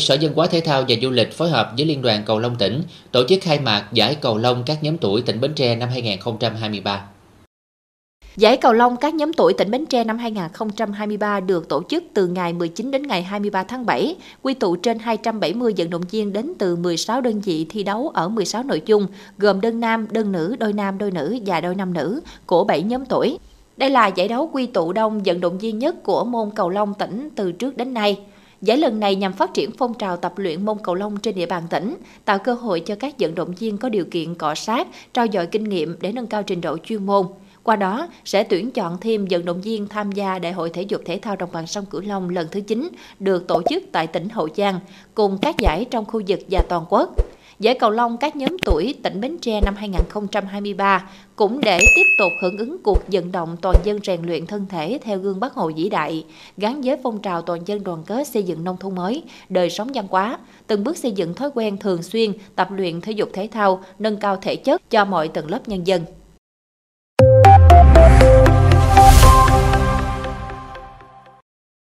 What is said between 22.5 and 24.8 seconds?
7 nhóm tuổi. Đây là giải đấu quy